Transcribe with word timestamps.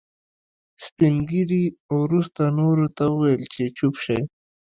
سپين 0.85 1.15
ږيري 1.29 1.63
وروسته 2.01 2.43
نورو 2.59 2.87
ته 2.97 3.03
وويل 3.13 3.43
چې 3.53 3.63
چوپ 3.77 3.95
شئ. 4.03 4.21